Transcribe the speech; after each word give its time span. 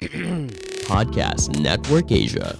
Podcast 0.88 1.60
Network 1.60 2.08
Asia. 2.08 2.56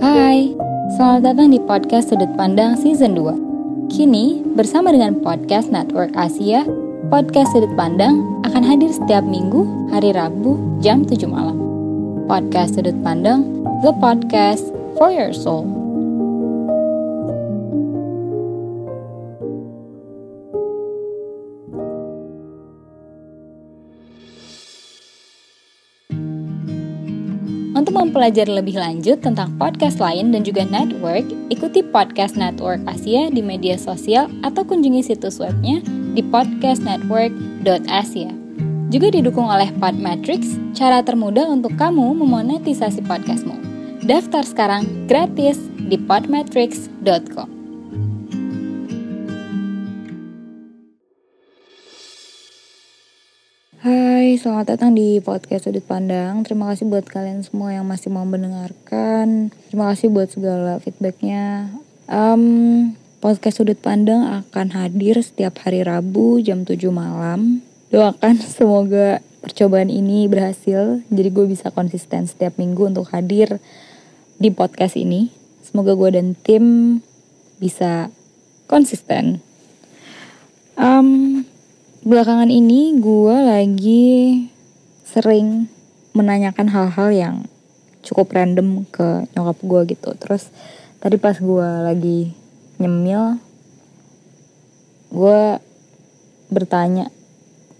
Hai, 0.00 0.56
selamat 0.96 1.20
datang 1.20 1.52
di 1.52 1.60
podcast 1.60 2.08
Sudut 2.08 2.32
Pandang 2.40 2.80
Season 2.80 3.12
2. 3.12 3.92
Kini, 3.92 4.40
bersama 4.56 4.88
dengan 4.88 5.20
Podcast 5.20 5.68
Network 5.68 6.16
Asia, 6.16 6.64
Podcast 7.12 7.52
Sudut 7.52 7.76
Pandang 7.76 8.40
akan 8.48 8.64
hadir 8.64 8.88
setiap 8.88 9.20
minggu, 9.20 9.92
hari 9.92 10.16
Rabu, 10.16 10.80
jam 10.80 11.04
7 11.04 11.28
malam. 11.28 11.60
Podcast 12.24 12.80
Sudut 12.80 12.96
Pandang, 13.04 13.44
the 13.84 13.92
podcast 14.00 14.64
for 14.96 15.12
your 15.12 15.36
soul. 15.36 15.85
Mempelajari 28.16 28.48
lebih 28.48 28.80
lanjut 28.80 29.20
tentang 29.20 29.52
podcast 29.60 30.00
lain 30.00 30.32
dan 30.32 30.40
juga 30.40 30.64
network, 30.64 31.28
ikuti 31.52 31.84
Podcast 31.84 32.32
Network 32.32 32.80
Asia 32.88 33.28
di 33.28 33.44
media 33.44 33.76
sosial 33.76 34.32
atau 34.40 34.64
kunjungi 34.64 35.04
situs 35.04 35.36
webnya 35.36 35.84
di 36.16 36.24
podcastnetwork.asia. 36.24 38.32
Juga 38.88 39.12
didukung 39.12 39.52
oleh 39.52 39.68
Podmetrics, 39.76 40.56
cara 40.72 41.04
termudah 41.04 41.44
untuk 41.44 41.76
kamu 41.76 42.16
memonetisasi 42.16 43.04
podcastmu. 43.04 43.52
Daftar 44.08 44.48
sekarang 44.48 44.88
gratis 45.04 45.60
di 45.76 46.00
podmetrics.com. 46.00 47.55
Hai, 53.86 54.34
selamat 54.34 54.74
datang 54.74 54.98
di 54.98 55.22
podcast 55.22 55.70
Sudut 55.70 55.86
Pandang. 55.86 56.42
Terima 56.42 56.74
kasih 56.74 56.90
buat 56.90 57.06
kalian 57.06 57.46
semua 57.46 57.70
yang 57.70 57.86
masih 57.86 58.10
mau 58.10 58.26
mendengarkan. 58.26 59.54
Terima 59.70 59.94
kasih 59.94 60.10
buat 60.10 60.26
segala 60.26 60.82
feedbacknya. 60.82 61.70
Um, 62.10 62.98
podcast 63.22 63.62
Sudut 63.62 63.78
Pandang 63.78 64.42
akan 64.42 64.74
hadir 64.74 65.22
setiap 65.22 65.62
hari 65.62 65.86
Rabu 65.86 66.42
jam 66.42 66.66
7 66.66 66.82
malam. 66.90 67.62
Doakan 67.94 68.42
semoga 68.58 69.22
percobaan 69.38 69.94
ini 69.94 70.26
berhasil. 70.26 71.06
Jadi 71.06 71.28
gue 71.30 71.46
bisa 71.46 71.70
konsisten 71.70 72.26
setiap 72.26 72.58
minggu 72.58 72.90
untuk 72.90 73.06
hadir 73.14 73.62
di 74.42 74.50
podcast 74.50 74.98
ini. 74.98 75.30
Semoga 75.62 75.94
gue 75.94 76.10
dan 76.10 76.34
tim 76.34 76.98
bisa 77.62 78.10
konsisten. 78.66 79.38
Um, 80.74 81.46
belakangan 82.06 82.54
ini 82.54 83.02
gue 83.02 83.34
lagi 83.34 84.06
sering 85.02 85.66
menanyakan 86.14 86.70
hal-hal 86.70 87.10
yang 87.10 87.36
cukup 88.06 88.30
random 88.30 88.86
ke 88.94 89.26
nyokap 89.34 89.58
gue 89.58 89.80
gitu. 89.98 90.14
Terus 90.14 90.54
tadi 91.02 91.18
pas 91.18 91.34
gue 91.34 91.68
lagi 91.82 92.30
nyemil 92.78 93.42
gue 95.10 95.58
bertanya 96.46 97.10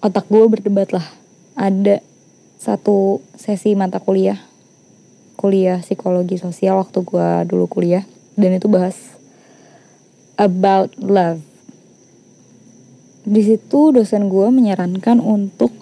otak 0.03 0.27
gue 0.27 0.43
berdebat 0.51 0.91
lah. 0.91 1.07
Ada 1.55 2.03
satu 2.59 3.23
sesi 3.39 3.79
mata 3.79 4.03
kuliah 4.03 4.43
kuliah 5.39 5.79
psikologi 5.79 6.35
sosial 6.43 6.83
waktu 6.83 6.99
gue 7.07 7.29
dulu 7.47 7.71
kuliah 7.71 8.03
dan 8.35 8.59
itu 8.59 8.67
bahas 8.67 9.15
about 10.35 10.91
love 10.99 11.45
di 13.27 13.43
situ 13.43 13.91
dosen 13.91 14.31
gue 14.31 14.47
menyarankan 14.55 15.19
untuk 15.19 15.75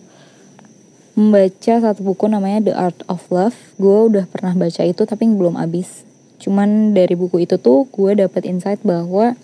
membaca 1.12 1.74
satu 1.76 2.00
buku 2.00 2.24
namanya 2.24 2.72
The 2.72 2.74
Art 2.74 3.00
of 3.04 3.28
Love. 3.28 3.76
Gue 3.76 4.08
udah 4.08 4.24
pernah 4.24 4.56
baca 4.56 4.80
itu 4.80 5.04
tapi 5.04 5.28
belum 5.28 5.60
habis. 5.60 6.08
Cuman 6.40 6.96
dari 6.96 7.12
buku 7.12 7.44
itu 7.44 7.60
tuh 7.60 7.84
gue 7.92 8.16
dapet 8.16 8.48
insight 8.48 8.80
bahwa 8.80 9.36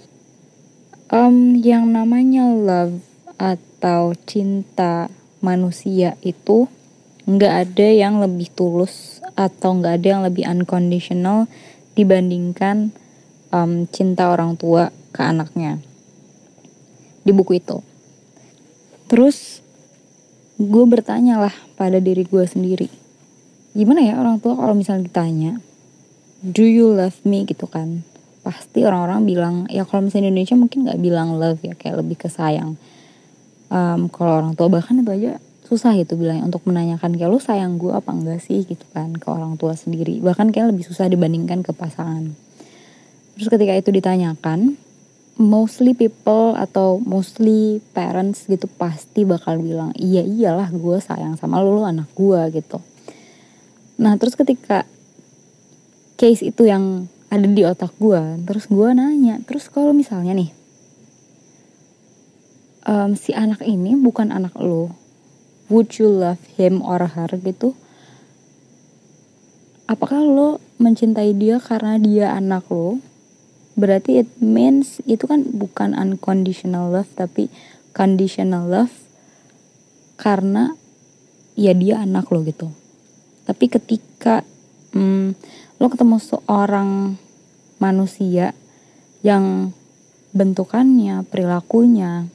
um, 1.12 1.60
yang 1.60 1.93
namanya 1.93 2.49
love 2.49 3.05
atau 3.37 4.16
cinta 4.25 5.12
manusia 5.44 6.16
itu 6.25 6.72
nggak 7.28 7.55
ada 7.69 7.89
yang 7.93 8.16
lebih 8.19 8.49
tulus 8.56 9.21
atau 9.37 9.77
nggak 9.77 10.00
ada 10.00 10.09
yang 10.09 10.22
lebih 10.25 10.49
unconditional 10.49 11.47
dibandingkan 11.94 12.97
um, 13.53 13.84
cinta 13.93 14.33
orang 14.33 14.56
tua 14.56 14.89
ke 15.12 15.21
anaknya 15.21 15.77
di 17.21 17.33
buku 17.37 17.60
itu. 17.60 17.90
Terus 19.10 19.59
gue 20.54 20.84
bertanya 20.87 21.43
lah 21.43 21.54
pada 21.75 21.98
diri 21.98 22.22
gue 22.22 22.47
sendiri. 22.47 22.87
Gimana 23.75 24.06
ya 24.06 24.22
orang 24.22 24.38
tua 24.38 24.54
kalau 24.54 24.78
misalnya 24.78 25.10
ditanya, 25.10 25.53
do 26.47 26.62
you 26.62 26.94
love 26.94 27.19
me 27.26 27.43
gitu 27.43 27.66
kan? 27.66 28.06
Pasti 28.47 28.87
orang-orang 28.87 29.26
bilang, 29.26 29.54
ya 29.66 29.82
kalau 29.82 30.06
misalnya 30.06 30.31
Indonesia 30.31 30.54
mungkin 30.54 30.87
gak 30.87 31.03
bilang 31.03 31.34
love 31.43 31.59
ya, 31.66 31.75
kayak 31.75 32.06
lebih 32.06 32.22
ke 32.22 32.31
sayang. 32.31 32.78
Um, 33.66 34.06
kalau 34.06 34.47
orang 34.47 34.54
tua 34.54 34.71
bahkan 34.71 35.03
itu 35.03 35.10
aja 35.10 35.42
susah 35.71 35.94
gitu 35.94 36.19
bilangnya 36.19 36.50
untuk 36.50 36.66
menanyakan 36.66 37.15
kayak 37.15 37.31
lu 37.31 37.38
sayang 37.38 37.78
gue 37.78 37.94
apa 37.94 38.10
enggak 38.10 38.42
sih 38.42 38.66
gitu 38.66 38.82
kan 38.91 39.15
ke 39.15 39.31
orang 39.31 39.54
tua 39.54 39.78
sendiri 39.78 40.19
bahkan 40.19 40.50
kayak 40.50 40.75
lebih 40.75 40.82
susah 40.82 41.06
dibandingkan 41.06 41.62
ke 41.62 41.71
pasangan 41.71 42.34
terus 43.38 43.47
ketika 43.47 43.78
itu 43.78 43.94
ditanyakan 43.94 44.75
mostly 45.41 45.97
people 45.97 46.53
atau 46.53 47.01
mostly 47.01 47.81
parents 47.97 48.45
gitu 48.45 48.69
pasti 48.77 49.25
bakal 49.25 49.56
bilang 49.56 49.97
iya 49.97 50.21
iyalah 50.21 50.69
gue 50.69 51.01
sayang 51.01 51.41
sama 51.41 51.65
lu, 51.65 51.81
lu 51.81 51.83
anak 51.89 52.12
gue 52.12 52.61
gitu. 52.61 52.77
Nah 53.97 54.21
terus 54.21 54.37
ketika 54.37 54.84
case 56.21 56.45
itu 56.45 56.69
yang 56.69 57.09
ada 57.33 57.49
di 57.49 57.65
otak 57.65 57.97
gue 57.97 58.45
terus 58.45 58.69
gue 58.69 58.89
nanya 58.93 59.41
terus 59.49 59.73
kalau 59.73 59.97
misalnya 59.97 60.37
nih 60.37 60.53
um, 62.84 63.17
si 63.17 63.33
anak 63.33 63.65
ini 63.65 63.97
bukan 63.97 64.28
anak 64.28 64.53
lo 64.61 64.93
would 65.71 65.97
you 65.97 66.11
love 66.11 66.43
him 66.59 66.83
or 66.83 67.01
her? 67.01 67.31
gitu. 67.41 67.78
Apakah 69.87 70.22
lo 70.22 70.59
mencintai 70.83 71.34
dia 71.34 71.62
karena 71.62 71.99
dia 71.99 72.34
anak 72.34 72.67
lo 72.69 72.99
berarti 73.79 74.25
it 74.25 74.31
means 74.43 74.99
itu 75.07 75.27
kan 75.27 75.47
bukan 75.47 75.95
unconditional 75.95 76.91
love 76.91 77.11
tapi 77.15 77.53
conditional 77.95 78.67
love 78.67 78.95
karena 80.21 80.75
ya 81.55 81.73
dia 81.75 82.03
anak 82.03 82.29
lo 82.31 82.45
gitu. 82.45 82.71
Tapi 83.47 83.67
ketika 83.67 84.47
hmm, 84.95 85.35
lo 85.81 85.87
ketemu 85.89 86.17
seorang 86.21 87.17
manusia 87.81 88.53
yang 89.25 89.73
bentukannya 90.31 91.27
perilakunya 91.27 92.31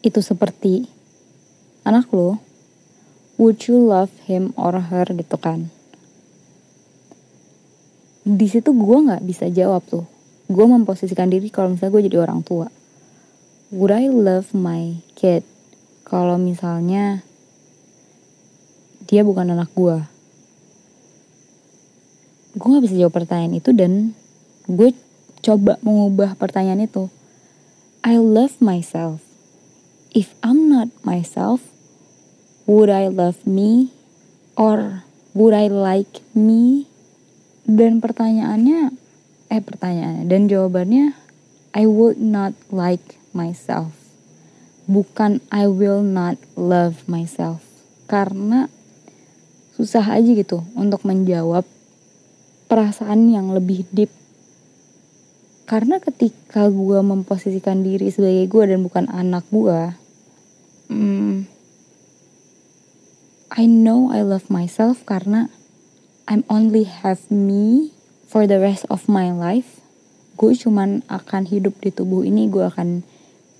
itu 0.00 0.20
seperti 0.24 0.88
anak 1.84 2.08
lo 2.12 2.40
would 3.36 3.60
you 3.68 3.76
love 3.76 4.12
him 4.24 4.56
or 4.56 4.78
her 4.78 5.04
gitu 5.10 5.36
kan 5.36 5.68
di 8.24 8.46
situ 8.48 8.72
gue 8.72 8.98
nggak 9.04 9.22
bisa 9.24 9.46
jawab 9.52 9.84
tuh. 9.84 10.08
Gue 10.48 10.64
memposisikan 10.64 11.28
diri 11.28 11.52
kalau 11.52 11.72
misalnya 11.72 11.92
gue 11.92 12.02
jadi 12.08 12.18
orang 12.20 12.40
tua. 12.40 12.68
Would 13.72 13.92
I 13.92 14.08
love 14.08 14.52
my 14.56 15.00
kid? 15.16 15.44
Kalau 16.04 16.36
misalnya 16.36 17.24
dia 19.04 19.20
bukan 19.20 19.52
anak 19.52 19.68
gue 19.76 20.00
gue 22.54 22.68
nggak 22.70 22.86
bisa 22.86 22.96
jawab 22.96 23.14
pertanyaan 23.18 23.58
itu 23.58 23.74
dan 23.74 24.14
gue 24.70 24.94
coba 25.42 25.76
mengubah 25.82 26.38
pertanyaan 26.38 26.86
itu. 26.86 27.10
I 28.06 28.16
love 28.16 28.62
myself. 28.62 29.20
If 30.14 30.38
I'm 30.40 30.70
not 30.70 30.88
myself 31.02 31.60
would 32.70 32.88
I 32.88 33.10
love 33.10 33.42
me? 33.42 33.90
Or 34.54 35.02
would 35.34 35.50
I 35.50 35.66
like 35.66 36.22
me 36.30 36.86
dan 37.64 38.00
pertanyaannya 38.00 38.92
eh 39.52 39.60
pertanyaannya 39.60 40.24
dan 40.28 40.48
jawabannya 40.48 41.16
I 41.74 41.90
would 41.90 42.22
not 42.22 42.54
like 42.70 43.18
myself. 43.34 43.92
Bukan 44.86 45.42
I 45.50 45.66
will 45.66 46.04
not 46.04 46.38
love 46.54 47.02
myself. 47.10 47.64
Karena 48.06 48.70
susah 49.74 50.06
aja 50.06 50.30
gitu 50.30 50.62
untuk 50.78 51.02
menjawab 51.02 51.66
perasaan 52.70 53.26
yang 53.26 53.50
lebih 53.50 53.88
deep. 53.90 54.12
Karena 55.66 55.98
ketika 55.98 56.70
gue 56.70 57.00
memposisikan 57.00 57.82
diri 57.82 58.12
sebagai 58.12 58.46
gue 58.46 58.64
dan 58.70 58.84
bukan 58.84 59.08
anak 59.10 59.42
gue 59.48 60.04
hmm, 60.88 61.48
I 63.54 63.64
know 63.66 64.10
I 64.10 64.20
love 64.26 64.50
myself 64.50 65.06
karena 65.06 65.48
I'm 66.24 66.44
only 66.48 66.88
have 66.88 67.28
me 67.28 67.92
for 68.24 68.48
the 68.48 68.56
rest 68.56 68.88
of 68.88 69.04
my 69.12 69.28
life. 69.28 69.84
Gue 70.40 70.56
cuman 70.56 71.04
akan 71.12 71.44
hidup 71.44 71.76
di 71.84 71.92
tubuh 71.92 72.24
ini 72.24 72.48
gue 72.48 72.64
akan 72.64 73.04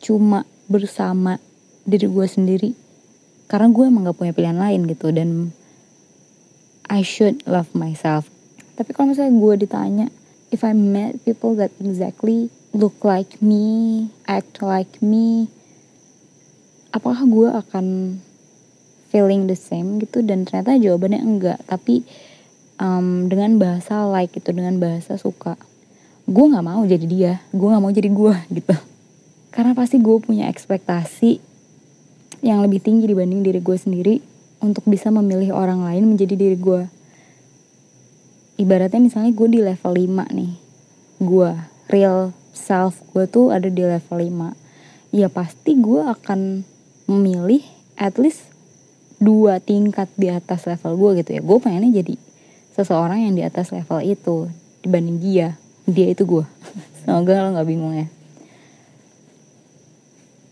cuma 0.00 0.48
bersama 0.66 1.36
diri 1.84 2.08
gue 2.08 2.26
sendiri. 2.26 2.70
Karena 3.46 3.68
gue 3.68 3.84
emang 3.84 4.08
gak 4.08 4.16
punya 4.16 4.32
pilihan 4.32 4.56
lain 4.56 4.88
gitu 4.88 5.12
dan 5.12 5.52
I 6.88 7.04
should 7.04 7.44
love 7.44 7.68
myself. 7.76 8.32
Tapi 8.80 8.96
kalau 8.96 9.12
misalnya 9.12 9.36
gue 9.36 9.54
ditanya 9.60 10.06
if 10.48 10.64
I 10.64 10.72
met 10.72 11.20
people 11.22 11.52
that 11.60 11.70
exactly 11.78 12.48
look 12.72 12.96
like 13.04 13.38
me 13.44 14.08
act 14.24 14.64
like 14.64 14.98
me 15.04 15.52
apakah 16.94 17.26
gue 17.26 17.48
akan 17.50 17.86
feeling 19.10 19.50
the 19.50 19.58
same 19.58 19.98
gitu? 19.98 20.22
Dan 20.22 20.46
ternyata 20.46 20.78
jawabannya 20.78 21.20
enggak. 21.20 21.58
Tapi 21.66 22.06
um, 22.84 23.32
dengan 23.32 23.56
bahasa 23.56 24.04
like 24.04 24.36
itu 24.36 24.52
dengan 24.52 24.76
bahasa 24.76 25.16
suka. 25.16 25.56
Gue 26.28 26.52
nggak 26.52 26.64
mau 26.64 26.84
jadi 26.84 27.06
dia 27.08 27.32
gue 27.56 27.64
nggak 27.64 27.82
mau 27.82 27.92
jadi 27.92 28.12
gue 28.12 28.34
gitu. 28.60 28.76
Karena 29.48 29.72
pasti 29.72 29.96
gue 29.96 30.16
punya 30.20 30.52
ekspektasi 30.52 31.40
yang 32.44 32.60
lebih 32.60 32.84
tinggi 32.84 33.08
dibanding 33.08 33.40
diri 33.40 33.64
gue 33.64 33.76
sendiri 33.80 34.20
untuk 34.60 34.84
bisa 34.84 35.08
memilih 35.08 35.56
orang 35.56 35.80
lain 35.80 36.04
menjadi 36.12 36.36
diri 36.36 36.60
gue 36.60 36.84
ibaratnya 38.60 39.00
misalnya 39.00 39.32
gue 39.32 39.48
di 39.48 39.60
level 39.64 39.92
5 39.96 40.36
nih 40.36 40.52
gue 41.24 41.50
real 41.88 42.36
self 42.52 43.00
gue 43.16 43.24
tuh 43.26 43.48
ada 43.50 43.66
di 43.66 43.82
level 43.82 44.18
5 44.20 45.16
ya 45.16 45.32
pasti 45.32 45.78
gue 45.78 46.00
akan 46.04 46.68
memilih 47.08 47.64
at 47.96 48.20
least 48.20 48.54
dua 49.22 49.62
tingkat 49.62 50.10
di 50.18 50.28
atas 50.28 50.66
level 50.66 50.98
gue 50.98 51.10
gitu 51.22 51.30
ya. 51.38 51.40
Gue 51.40 51.58
pengennya 51.62 52.02
jadi 52.02 52.14
seseorang 52.74 53.22
yang 53.22 53.34
di 53.38 53.42
atas 53.46 53.70
level 53.70 54.02
itu 54.02 54.50
dibanding 54.82 55.22
dia 55.22 55.48
dia 55.86 56.10
itu 56.10 56.26
gue 56.26 56.44
semoga 57.00 57.44
lo 57.44 57.48
nggak 57.54 57.68
bingung 57.68 57.94
ya. 57.94 58.08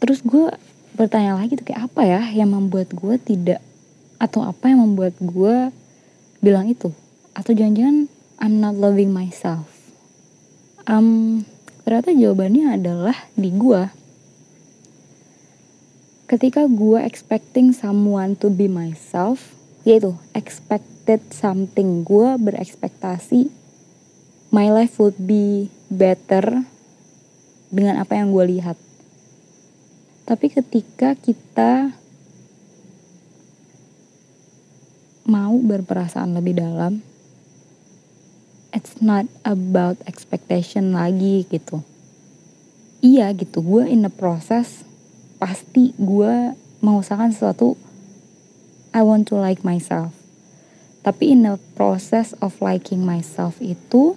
Terus 0.03 0.21
gue 0.21 0.51
bertanya 0.93 1.39
lagi 1.39 1.57
tuh 1.57 1.65
kayak 1.65 1.89
apa 1.89 2.03
ya 2.05 2.21
yang 2.35 2.53
membuat 2.53 2.93
gue 2.93 3.17
tidak 3.23 3.61
atau 4.21 4.45
apa 4.47 4.71
yang 4.71 4.85
membuat 4.85 5.17
gue 5.19 5.71
bilang 6.45 6.69
itu? 6.69 6.93
Atau 7.33 7.57
jangan-jangan 7.57 8.11
I'm 8.43 8.59
not 8.59 8.75
loving 8.75 9.15
myself. 9.15 9.71
Um, 10.85 11.47
ternyata 11.87 12.11
jawabannya 12.13 12.75
adalah 12.75 13.17
di 13.39 13.55
gue 13.55 14.03
ketika 16.27 16.65
gue 16.65 16.97
expecting 17.05 17.77
someone 17.77 18.35
to 18.41 18.49
be 18.49 18.65
myself 18.65 19.53
yaitu 19.83 20.15
expected 20.35 21.23
something. 21.35 22.07
Gue 22.07 22.35
berekspektasi 22.39 23.51
my 24.53 24.69
life 24.69 25.01
would 25.01 25.17
be 25.17 25.73
better 25.89 26.65
dengan 27.73 27.99
apa 27.99 28.21
yang 28.21 28.31
gue 28.31 28.45
lihat. 28.59 28.77
Tapi 30.29 30.47
ketika 30.53 31.17
kita 31.19 31.97
mau 35.27 35.57
berperasaan 35.57 36.37
lebih 36.37 36.61
dalam 36.61 37.01
it's 38.77 39.01
not 39.01 39.29
about 39.45 39.97
expectation 40.09 40.97
lagi 40.97 41.49
gitu. 41.49 41.81
Iya 43.03 43.33
gitu 43.35 43.65
gue 43.65 43.89
in 43.89 44.07
the 44.07 44.13
process 44.13 44.85
pasti 45.43 45.91
gue 45.99 46.55
mengusahakan 46.85 47.35
sesuatu 47.35 47.75
I 48.93 49.01
want 49.01 49.29
to 49.33 49.37
like 49.37 49.65
myself. 49.65 50.13
Tapi 51.03 51.35
in 51.35 51.43
the 51.49 51.59
process 51.75 52.37
of 52.39 52.61
liking 52.63 53.03
myself 53.03 53.59
itu 53.59 54.15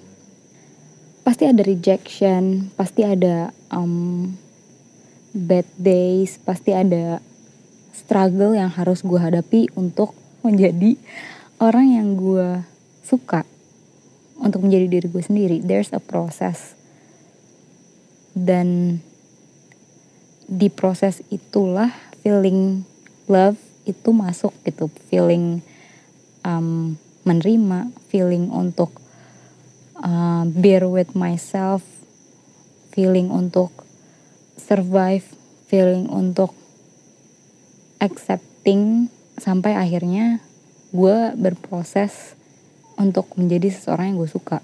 pasti 1.26 1.50
ada 1.50 1.66
rejection 1.66 2.70
pasti 2.78 3.02
ada 3.02 3.50
um, 3.74 4.38
bad 5.34 5.66
days 5.74 6.38
pasti 6.46 6.70
ada 6.70 7.18
struggle 7.90 8.54
yang 8.54 8.70
harus 8.70 9.02
gue 9.02 9.18
hadapi 9.18 9.74
untuk 9.74 10.14
menjadi 10.46 10.94
orang 11.58 11.98
yang 11.98 12.14
gue 12.14 12.62
suka 13.02 13.42
untuk 14.38 14.68
menjadi 14.68 14.86
diri 14.86 15.08
gue 15.10 15.24
sendiri. 15.24 15.58
There's 15.64 15.90
a 15.96 16.04
process. 16.04 16.76
Dan 18.36 19.00
di 20.46 20.70
proses 20.70 21.26
itulah 21.34 21.90
feeling 22.22 22.86
love 23.26 23.58
itu 23.86 24.10
masuk 24.12 24.52
gitu 24.66 24.90
feeling 25.10 25.62
um, 26.42 26.98
menerima 27.26 27.90
feeling 28.10 28.50
untuk 28.54 28.94
uh, 30.02 30.46
bear 30.50 30.86
with 30.86 31.14
myself 31.18 31.82
feeling 32.94 33.34
untuk 33.34 33.72
survive 34.58 35.26
feeling 35.66 36.10
untuk 36.10 36.54
accepting 38.00 39.10
sampai 39.36 39.76
akhirnya 39.76 40.40
gue 40.96 41.36
berproses 41.36 42.38
untuk 42.96 43.28
menjadi 43.36 43.68
seseorang 43.68 44.16
yang 44.16 44.18
gue 44.24 44.32
suka. 44.32 44.64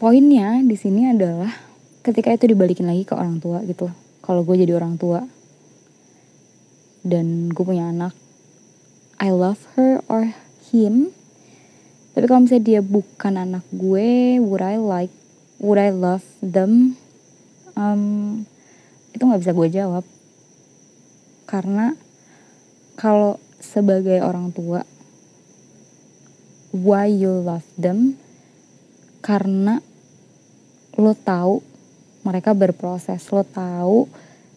Poinnya 0.00 0.64
di 0.64 0.76
sini 0.78 1.12
adalah 1.12 1.52
ketika 2.00 2.32
itu 2.32 2.48
dibalikin 2.48 2.88
lagi 2.88 3.04
ke 3.04 3.12
orang 3.12 3.38
tua 3.44 3.60
gitu. 3.68 3.92
Kalau 4.24 4.40
gue 4.40 4.56
jadi 4.56 4.72
orang 4.72 4.96
tua 4.96 5.20
dan 7.04 7.52
gue 7.52 7.64
punya 7.64 7.92
anak 7.92 8.16
I 9.18 9.30
love 9.30 9.62
her 9.74 10.02
or 10.10 10.34
him. 10.70 11.14
Tapi 12.14 12.24
kalau 12.30 12.46
misalnya 12.46 12.66
dia 12.66 12.80
bukan 12.82 13.34
anak 13.34 13.64
gue 13.74 14.38
would 14.38 14.62
I 14.62 14.78
like 14.78 15.14
would 15.58 15.78
I 15.78 15.90
love 15.90 16.26
them? 16.42 16.98
Um, 17.74 18.46
itu 19.10 19.22
nggak 19.22 19.42
bisa 19.42 19.54
gue 19.54 19.68
jawab. 19.70 20.04
Karena 21.46 21.94
kalau 22.94 23.42
sebagai 23.58 24.22
orang 24.22 24.54
tua 24.54 24.86
why 26.74 27.06
you 27.06 27.30
love 27.42 27.66
them? 27.78 28.18
Karena 29.22 29.78
lo 30.94 31.14
tahu 31.14 31.58
mereka 32.22 32.54
berproses 32.54 33.26
lo 33.34 33.42
tahu 33.42 34.06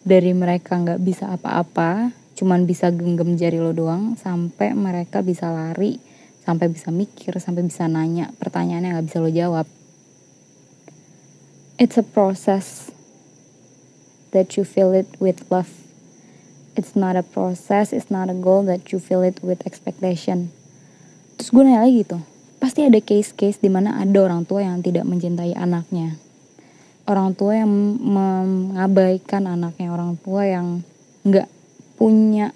dari 0.06 0.30
mereka 0.32 0.78
nggak 0.78 1.02
bisa 1.02 1.34
apa-apa 1.34 2.14
cuman 2.38 2.70
bisa 2.70 2.94
genggam 2.94 3.34
jari 3.34 3.58
lo 3.58 3.74
doang 3.74 4.14
sampai 4.14 4.70
mereka 4.70 5.26
bisa 5.26 5.50
lari 5.50 5.98
sampai 6.46 6.70
bisa 6.70 6.94
mikir 6.94 7.34
sampai 7.42 7.66
bisa 7.66 7.90
nanya 7.90 8.30
pertanyaan 8.38 8.86
yang 8.86 8.94
nggak 8.94 9.10
bisa 9.10 9.18
lo 9.18 9.26
jawab. 9.26 9.66
It's 11.82 11.98
a 11.98 12.06
process 12.06 12.94
that 14.30 14.54
you 14.54 14.62
feel 14.62 14.94
it 14.94 15.10
with 15.18 15.42
love. 15.50 15.70
It's 16.78 16.94
not 16.94 17.18
a 17.18 17.26
process 17.26 17.90
it's 17.90 18.06
not 18.06 18.30
a 18.30 18.38
goal 18.38 18.62
that 18.70 18.94
you 18.94 19.02
feel 19.02 19.26
it 19.26 19.42
with 19.42 19.66
expectation. 19.66 20.54
Terus 21.34 21.50
gue 21.50 21.66
nanya 21.66 21.82
lagi 21.82 22.06
gitu 22.06 22.22
pasti 22.58 22.82
ada 22.82 22.98
case-case 22.98 23.62
di 23.62 23.70
mana 23.70 24.02
ada 24.02 24.18
orang 24.18 24.42
tua 24.46 24.62
yang 24.66 24.78
tidak 24.82 25.06
mencintai 25.06 25.54
anaknya. 25.58 26.18
Orang 27.08 27.34
tua 27.34 27.58
yang 27.58 27.70
mengabaikan 27.98 29.48
anaknya 29.48 29.90
orang 29.90 30.14
tua 30.20 30.46
yang 30.46 30.86
nggak 31.26 31.57
punya 31.98 32.54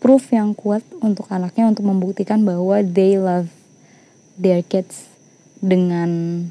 proof 0.00 0.32
yang 0.32 0.56
kuat 0.56 0.80
untuk 1.04 1.28
anaknya 1.28 1.68
untuk 1.68 1.84
membuktikan 1.84 2.42
bahwa 2.42 2.80
they 2.80 3.20
love 3.20 3.52
their 4.40 4.64
kids 4.64 5.08
dengan 5.60 6.42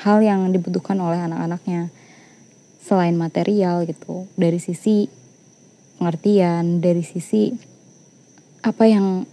hal 0.00 0.24
yang 0.24 0.48
dibutuhkan 0.50 0.96
oleh 1.00 1.20
anak-anaknya. 1.20 1.92
Selain 2.84 3.16
material 3.16 3.88
gitu 3.88 4.28
dari 4.36 4.60
sisi 4.60 5.08
pengertian 5.96 6.84
dari 6.84 7.00
sisi 7.00 7.48
apa 8.60 8.84
yang 8.84 9.24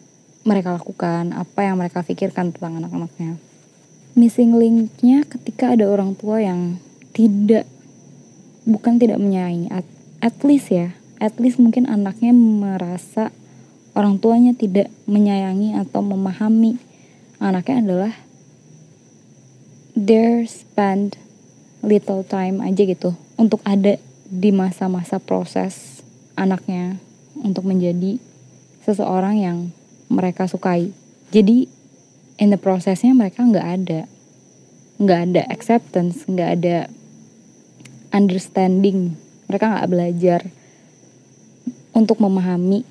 mereka 0.47 0.71
lakukan 0.71 1.35
apa 1.35 1.67
yang 1.67 1.75
mereka 1.75 1.99
pikirkan 1.99 2.55
tentang 2.55 2.79
anak-anaknya. 2.79 3.35
Missing 4.15 4.55
linknya 4.55 5.27
ketika 5.27 5.75
ada 5.75 5.87
orang 5.87 6.15
tua 6.15 6.39
yang 6.39 6.79
tidak 7.11 7.67
bukan 8.63 8.99
tidak 8.99 9.19
menyayangi 9.19 9.67
at, 9.67 9.87
at 10.23 10.35
least 10.47 10.71
ya 10.71 10.95
at 11.21 11.37
least 11.37 11.61
mungkin 11.61 11.85
anaknya 11.85 12.33
merasa 12.33 13.29
orang 13.93 14.17
tuanya 14.17 14.57
tidak 14.57 14.89
menyayangi 15.05 15.77
atau 15.77 16.01
memahami. 16.01 16.81
Anaknya 17.37 17.77
adalah 17.85 18.13
their 19.93 20.49
spend 20.49 21.21
little 21.85 22.25
time 22.25 22.57
aja 22.65 22.81
gitu 22.81 23.13
untuk 23.37 23.61
ada 23.61 24.01
di 24.25 24.49
masa-masa 24.49 25.21
proses 25.21 26.01
anaknya 26.33 26.97
untuk 27.37 27.69
menjadi 27.69 28.17
seseorang 28.81 29.37
yang 29.37 29.57
mereka 30.09 30.49
sukai. 30.49 30.89
Jadi 31.29 31.69
in 32.41 32.49
the 32.49 32.57
prosesnya 32.57 33.13
mereka 33.13 33.45
nggak 33.45 33.67
ada. 33.77 34.01
Nggak 34.97 35.19
ada 35.29 35.41
acceptance 35.53 36.25
nggak 36.25 36.49
ada 36.61 36.77
understanding. 38.09 39.13
Mereka 39.45 39.65
nggak 39.69 39.89
belajar 39.89 40.41
untuk 41.91 42.23
memahami 42.23 42.87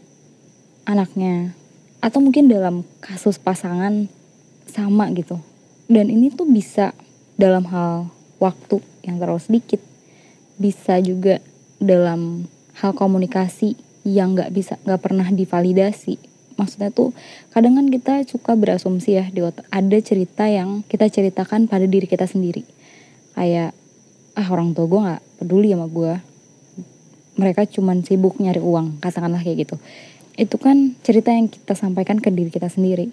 anaknya 0.84 1.52
atau 2.00 2.20
mungkin 2.24 2.48
dalam 2.48 2.82
kasus 3.04 3.36
pasangan 3.36 4.08
sama 4.68 5.12
gitu. 5.12 5.40
Dan 5.90 6.08
ini 6.08 6.30
tuh 6.32 6.46
bisa 6.48 6.94
dalam 7.36 7.66
hal 7.68 8.08
waktu 8.40 8.80
yang 9.04 9.18
terlalu 9.20 9.42
sedikit. 9.42 9.80
Bisa 10.60 11.00
juga 11.00 11.40
dalam 11.80 12.46
hal 12.78 12.92
komunikasi 12.92 13.76
yang 14.04 14.36
nggak 14.36 14.52
bisa 14.52 14.76
nggak 14.84 15.00
pernah 15.00 15.28
divalidasi. 15.28 16.16
Maksudnya 16.56 16.92
tuh 16.92 17.16
kadang 17.56 17.80
kan 17.80 17.88
kita 17.88 18.20
suka 18.28 18.52
berasumsi 18.52 19.16
ya 19.16 19.24
di 19.32 19.40
otak 19.40 19.64
ada 19.72 19.98
cerita 20.00 20.44
yang 20.44 20.84
kita 20.84 21.08
ceritakan 21.08 21.68
pada 21.68 21.88
diri 21.88 22.04
kita 22.04 22.28
sendiri. 22.28 22.64
Kayak 23.32 23.72
ah 24.36 24.48
orang 24.52 24.76
tua 24.76 24.86
gue 24.86 25.00
nggak 25.00 25.22
peduli 25.40 25.72
sama 25.72 25.88
gue 25.88 26.12
mereka 27.38 27.66
cuman 27.66 28.02
sibuk 28.02 28.38
nyari 28.42 28.58
uang 28.58 28.98
katakanlah 28.98 29.42
kayak 29.42 29.68
gitu. 29.68 29.76
Itu 30.34 30.56
kan 30.56 30.96
cerita 31.04 31.30
yang 31.30 31.50
kita 31.50 31.76
sampaikan 31.76 32.18
ke 32.18 32.32
diri 32.32 32.50
kita 32.50 32.66
sendiri. 32.66 33.12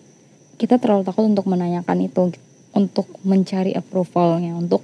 Kita 0.57 0.81
terlalu 0.81 1.05
takut 1.05 1.27
untuk 1.27 1.45
menanyakan 1.45 2.07
itu 2.07 2.33
untuk 2.73 3.09
mencari 3.21 3.77
approvalnya 3.77 4.57
untuk 4.57 4.81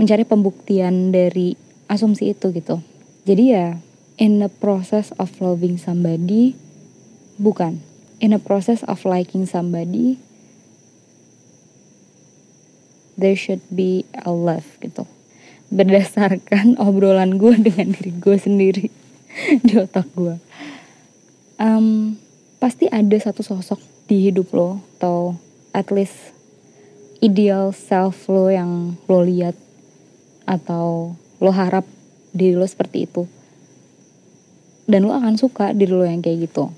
mencari 0.00 0.24
pembuktian 0.24 1.12
dari 1.12 1.56
asumsi 1.92 2.32
itu 2.32 2.52
gitu. 2.56 2.80
Jadi 3.28 3.44
ya 3.52 3.76
in 4.16 4.40
the 4.40 4.48
process 4.48 5.12
of 5.20 5.28
loving 5.40 5.76
somebody 5.76 6.56
bukan. 7.36 7.84
In 8.20 8.36
the 8.36 8.42
process 8.42 8.84
of 8.84 9.00
liking 9.08 9.48
somebody 9.48 10.20
there 13.20 13.36
should 13.36 13.60
be 13.68 14.08
a 14.24 14.32
love 14.32 14.80
gitu 14.80 15.04
berdasarkan 15.70 16.76
obrolan 16.86 17.38
gue 17.38 17.54
dengan 17.58 17.94
diri 17.94 18.12
gue 18.14 18.36
sendiri 18.36 18.86
di 19.66 19.72
otak 19.78 20.06
gue 20.14 20.36
um, 21.60 22.16
pasti 22.56 22.88
ada 22.88 23.14
satu 23.20 23.44
sosok 23.44 23.78
di 24.08 24.26
hidup 24.26 24.50
lo 24.56 24.82
atau 24.98 25.38
at 25.70 25.92
least 25.94 26.34
ideal 27.20 27.70
self 27.70 28.26
lo 28.26 28.48
yang 28.48 28.96
lo 29.06 29.20
lihat 29.22 29.54
atau 30.48 31.14
lo 31.38 31.50
harap 31.52 31.86
diri 32.34 32.56
lo 32.56 32.66
seperti 32.66 33.06
itu. 33.06 33.28
Dan 34.90 35.06
lo 35.06 35.14
akan 35.14 35.38
suka 35.38 35.70
diri 35.70 35.94
lo 35.94 36.02
yang 36.02 36.24
kayak 36.24 36.50
gitu. 36.50 36.74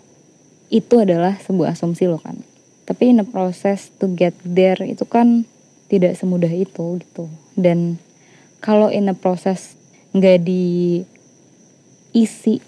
Itu 0.68 1.00
adalah 1.00 1.40
sebuah 1.40 1.72
asumsi 1.72 2.04
lo 2.04 2.20
kan? 2.20 2.36
Tapi 2.84 3.14
in 3.14 3.22
the 3.22 3.26
process 3.26 3.88
to 4.02 4.10
get 4.12 4.36
there 4.44 4.78
itu 4.84 5.08
kan 5.08 5.48
tidak 5.88 6.18
semudah 6.18 6.50
itu 6.52 7.00
gitu. 7.00 7.32
Dan 7.56 7.96
kalau 8.62 8.88
in 8.88 9.10
the 9.10 9.16
process 9.18 9.74
nggak 10.14 10.46
diisi 10.46 11.34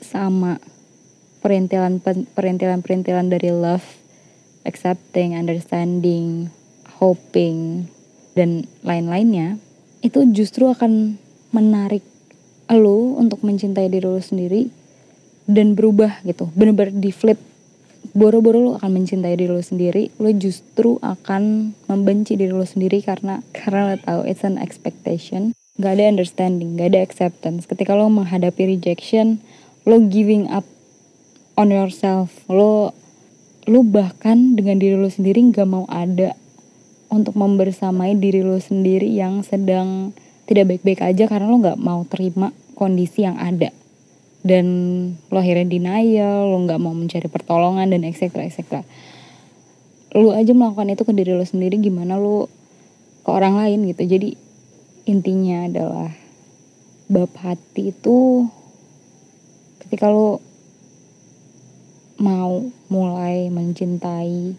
sama 0.03 0.59
perintilan 1.39 2.03
perintilan 2.35 2.83
perintilan 2.83 3.31
dari 3.31 3.55
love 3.55 3.87
accepting 4.67 5.39
understanding 5.39 6.51
hoping 6.99 7.87
dan 8.35 8.67
lain-lainnya 8.83 9.63
itu 10.03 10.27
justru 10.35 10.67
akan 10.69 11.17
menarik 11.55 12.03
lo 12.75 13.15
untuk 13.15 13.47
mencintai 13.47 13.87
diri 13.87 14.05
lo 14.05 14.19
sendiri 14.19 14.67
dan 15.45 15.77
berubah 15.77 16.25
gitu. 16.25 16.49
Bener-bener 16.57 16.97
di 16.97 17.13
flip. 17.13 17.37
Boro-boro 18.17 18.59
lo 18.61 18.73
akan 18.81 18.91
mencintai 19.01 19.37
diri 19.37 19.49
lo 19.49 19.65
sendiri 19.65 20.13
lo 20.21 20.29
justru 20.37 21.01
akan 21.01 21.73
membenci 21.89 22.37
diri 22.37 22.53
lo 22.53 22.69
sendiri 22.69 23.01
karena 23.01 23.41
karena 23.57 23.93
lo 23.93 23.97
tahu 23.97 24.21
it's 24.29 24.45
an 24.45 24.61
expectation 24.61 25.57
gak 25.75 25.99
ada 25.99 26.07
understanding 26.07 26.79
gak 26.79 26.95
ada 26.95 27.01
acceptance. 27.03 27.67
Ketika 27.67 27.99
lo 27.99 28.07
menghadapi 28.07 28.79
rejection 28.79 29.43
lo 29.85 29.99
giving 30.07 30.47
up 30.47 30.63
on 31.59 31.75
yourself. 31.75 32.31
Lo 32.47 32.95
lo 33.65 33.81
bahkan 33.83 34.55
dengan 34.55 34.77
diri 34.79 34.95
lo 34.95 35.09
sendiri 35.09 35.41
nggak 35.41 35.65
mau 35.65 35.89
ada 35.89 36.37
untuk 37.09 37.33
membersamai 37.33 38.13
diri 38.21 38.45
lo 38.45 38.61
sendiri 38.61 39.09
yang 39.09 39.41
sedang 39.41 40.13
tidak 40.45 40.69
baik-baik 40.69 41.01
aja 41.01 41.25
karena 41.25 41.49
lo 41.49 41.57
nggak 41.59 41.81
mau 41.81 42.05
terima 42.07 42.53
kondisi 42.77 43.25
yang 43.25 43.41
ada. 43.41 43.73
Dan 44.45 44.67
lo 45.33 45.41
akhirnya 45.41 45.65
denial 45.65 46.55
lo 46.55 46.61
nggak 46.69 46.81
mau 46.81 46.93
mencari 46.93 47.27
pertolongan 47.33 47.89
dan 47.89 48.05
etc 48.05 48.45
etc 48.45 48.85
lo 50.15 50.31
aja 50.31 50.55
melakukan 50.55 50.95
itu 50.95 51.03
ke 51.03 51.11
diri 51.11 51.35
lo 51.35 51.43
sendiri 51.43 51.75
gimana 51.83 52.15
lo 52.15 52.47
ke 53.27 53.31
orang 53.35 53.59
lain 53.59 53.83
gitu. 53.91 54.07
Jadi 54.07 54.44
intinya 55.05 55.69
adalah 55.69 56.11
bab 57.13 57.29
hati 57.37 57.93
itu 57.93 58.49
ketika 59.85 60.09
lo 60.09 60.41
mau 62.17 62.65
mulai 62.89 63.53
mencintai 63.53 64.57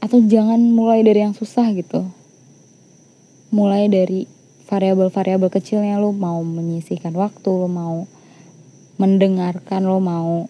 atau 0.00 0.18
jangan 0.24 0.60
mulai 0.72 1.04
dari 1.04 1.24
yang 1.24 1.36
susah 1.36 1.72
gitu. 1.76 2.08
Mulai 3.52 3.88
dari 3.92 4.24
variabel-variabel 4.64 5.52
kecilnya 5.52 6.00
lo 6.00 6.12
mau 6.16 6.40
menyisihkan 6.40 7.12
waktu 7.12 7.48
lo 7.48 7.68
mau 7.68 8.08
mendengarkan 8.96 9.84
lo 9.84 10.00
mau 10.00 10.48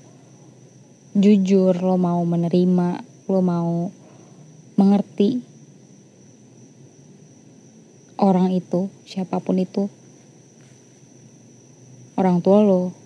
jujur 1.18 1.74
lo 1.78 1.98
mau 1.98 2.22
menerima 2.22 3.02
lo 3.30 3.40
mau 3.42 3.90
mengerti 4.74 5.53
orang 8.24 8.56
itu 8.56 8.88
siapa 9.04 9.36
pun 9.44 9.60
itu. 9.60 9.92
Orang 12.16 12.40
tua 12.40 12.64
lo 12.64 12.96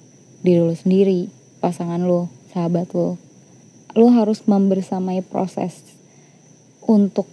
diri 0.46 0.62
lo 0.62 0.70
sendiri 0.78 1.26
pasangan 1.58 2.06
lo 2.06 2.30
sahabat 2.54 2.94
lo. 2.94 3.18
Lo 3.98 4.06
harus 4.14 4.46
membersamai 4.46 5.26
proses 5.26 5.82
untuk 6.86 7.26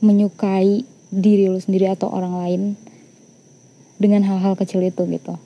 menyukai 0.00 0.88
diri 1.12 1.52
lo 1.52 1.60
sendiri 1.60 1.92
atau 1.92 2.08
orang 2.08 2.40
lain 2.40 2.62
dengan 4.00 4.24
hal-hal 4.24 4.56
kecil 4.56 4.80
itu 4.80 5.04
gitu. 5.12 5.36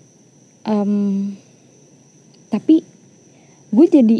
Um, 0.62 1.34
tapi 2.50 2.86
gue 3.74 3.86
jadi 3.86 4.18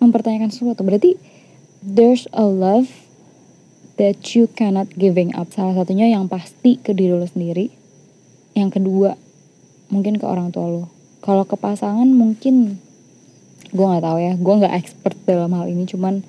mempertanyakan 0.00 0.52
sesuatu. 0.52 0.84
Berarti 0.84 1.16
there's 1.80 2.28
a 2.32 2.44
love 2.44 2.88
that 3.96 4.20
you 4.36 4.48
cannot 4.52 4.88
giving 4.94 5.32
up. 5.32 5.48
Salah 5.52 5.76
satunya 5.76 6.08
yang 6.12 6.28
pasti 6.28 6.76
ke 6.80 6.92
diri 6.92 7.16
lo 7.16 7.24
sendiri. 7.24 7.72
Yang 8.52 8.80
kedua 8.80 9.16
mungkin 9.88 10.20
ke 10.20 10.24
orang 10.24 10.52
tua 10.52 10.68
lo. 10.68 10.84
Kalau 11.24 11.48
ke 11.48 11.56
pasangan 11.56 12.06
mungkin 12.06 12.78
gue 13.72 13.84
nggak 13.84 14.04
tahu 14.04 14.18
ya. 14.20 14.32
Gue 14.36 14.54
nggak 14.60 14.74
expert 14.76 15.16
dalam 15.24 15.52
hal 15.56 15.66
ini 15.68 15.88
cuman 15.88 16.22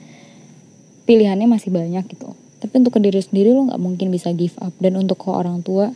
pilihannya 1.08 1.48
masih 1.48 1.72
banyak 1.72 2.08
gitu. 2.08 2.34
Tapi 2.58 2.74
untuk 2.82 2.98
ke 2.98 3.00
diri 3.04 3.22
sendiri 3.22 3.54
lo 3.54 3.68
nggak 3.70 3.82
mungkin 3.84 4.08
bisa 4.10 4.32
give 4.32 4.56
up. 4.64 4.72
Dan 4.80 4.96
untuk 5.00 5.20
ke 5.20 5.30
orang 5.30 5.62
tua 5.62 5.92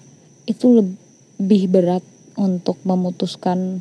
itu 0.46 0.76
lebih 0.76 1.72
berat 1.72 2.04
untuk 2.36 2.78
memutuskan 2.84 3.80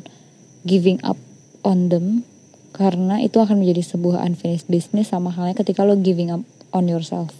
giving 0.63 0.97
up 1.03 1.19
on 1.67 1.91
them. 1.91 2.23
Karena 2.71 3.19
itu 3.19 3.35
akan 3.43 3.59
menjadi 3.59 3.83
sebuah 3.83 4.23
unfinished 4.23 4.71
business 4.71 5.11
sama 5.11 5.27
halnya 5.27 5.59
ketika 5.59 5.83
lo 5.83 5.99
giving 5.99 6.31
up 6.31 6.39
on 6.71 6.87
yourself 6.87 7.35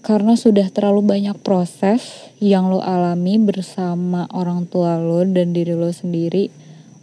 karena 0.00 0.32
sudah 0.32 0.64
terlalu 0.72 1.04
banyak 1.04 1.36
proses 1.44 2.32
yang 2.40 2.72
lo 2.72 2.80
alami 2.80 3.36
bersama 3.36 4.24
orang 4.32 4.64
tua 4.64 4.96
lo 4.96 5.20
dan 5.28 5.52
diri 5.52 5.76
lo 5.76 5.92
sendiri 5.92 6.48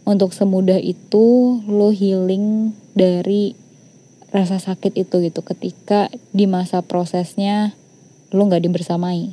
untuk 0.02 0.34
semudah 0.34 0.82
itu 0.82 1.58
lo 1.70 1.94
healing 1.94 2.74
dari 2.98 3.54
rasa 4.34 4.58
sakit 4.58 4.98
itu 4.98 5.22
gitu. 5.22 5.40
Ketika 5.46 6.10
di 6.34 6.50
masa 6.50 6.82
prosesnya 6.82 7.78
lo 8.34 8.44
nggak 8.50 8.66
dibersamai. 8.66 9.30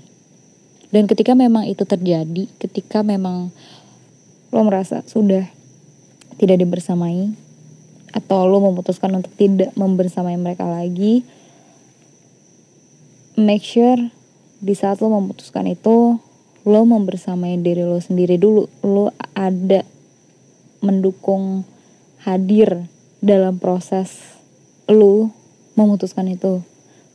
Dan 0.94 1.10
ketika 1.10 1.34
memang 1.34 1.66
itu 1.66 1.84
terjadi 1.84 2.46
ketika 2.62 3.02
memang 3.02 3.50
lo 4.54 4.62
merasa 4.62 5.02
sudah 5.10 5.50
tidak 6.38 6.62
dibersamai 6.62 7.34
atau 8.16 8.48
lo 8.48 8.64
memutuskan 8.64 9.12
untuk 9.12 9.34
tidak 9.36 9.74
membersamai 9.76 10.38
mereka 10.40 10.64
lagi 10.64 11.28
make 13.36 13.64
sure 13.64 14.12
di 14.60 14.74
saat 14.74 15.04
lo 15.04 15.12
memutuskan 15.12 15.68
itu 15.68 16.20
lo 16.66 16.82
membersamai 16.84 17.62
diri 17.62 17.86
lo 17.86 18.02
sendiri 18.02 18.42
dulu. 18.42 18.66
Lo 18.82 19.14
ada 19.38 19.86
mendukung 20.82 21.64
hadir 22.26 22.90
dalam 23.22 23.62
proses 23.62 24.40
lu 24.90 25.30
memutuskan 25.78 26.32
itu. 26.32 26.66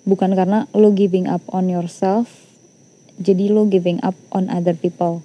Bukan 0.07 0.33
karena 0.39 0.71
lu 0.73 0.95
giving 0.97 1.27
up 1.27 1.43
on 1.50 1.69
yourself 1.69 2.31
jadi 3.21 3.53
lu 3.53 3.69
giving 3.69 4.00
up 4.00 4.17
on 4.33 4.49
other 4.49 4.73
people. 4.73 5.21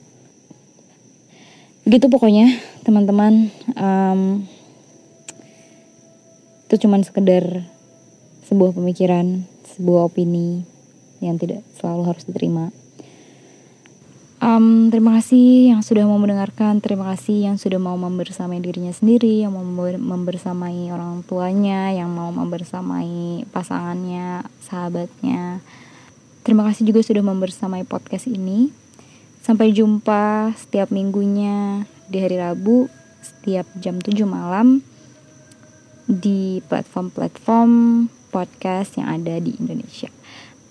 Gitu 1.85 2.09
pokoknya 2.09 2.59
teman-teman. 2.83 3.53
Um, 3.77 4.49
itu 6.65 6.89
cuman 6.89 7.05
sekedar 7.05 7.69
sebuah 8.49 8.73
pemikiran 8.73 9.45
sebuah 9.77 10.09
opini 10.09 10.65
yang 11.25 11.41
tidak 11.41 11.65
selalu 11.77 12.13
harus 12.13 12.23
diterima 12.23 12.69
Um, 14.45 14.91
terima 14.91 15.17
kasih 15.17 15.73
yang 15.73 15.81
sudah 15.81 16.05
mau 16.05 16.21
mendengarkan, 16.21 16.77
terima 16.77 17.09
kasih 17.15 17.49
yang 17.49 17.57
sudah 17.57 17.79
mau 17.79 17.97
membersamai 17.97 18.61
dirinya 18.61 18.93
sendiri, 18.93 19.41
yang 19.41 19.55
mau 19.55 19.63
membersamai 19.89 20.91
orang 20.93 21.23
tuanya, 21.25 21.89
yang 21.89 22.11
mau 22.13 22.29
membersamai 22.29 23.47
pasangannya, 23.49 24.45
sahabatnya. 24.61 25.65
Terima 26.45 26.61
kasih 26.67 26.93
juga 26.93 27.01
sudah 27.01 27.25
membersamai 27.25 27.89
podcast 27.89 28.29
ini. 28.29 28.69
Sampai 29.41 29.73
jumpa 29.73 30.53
setiap 30.53 30.93
minggunya 30.93 31.89
di 32.05 32.21
hari 32.21 32.37
Rabu 32.37 32.85
setiap 33.25 33.65
jam 33.81 33.97
7 33.97 34.29
malam 34.29 34.85
di 36.05 36.61
platform-platform 36.69 37.71
podcast 38.29 39.01
yang 39.01 39.09
ada 39.09 39.41
di 39.41 39.57
Indonesia. 39.57 40.14